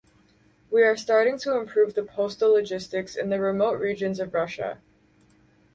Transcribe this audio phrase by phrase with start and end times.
[0.71, 4.79] We are starting to improve the postal logistics in the remote regions of Russia.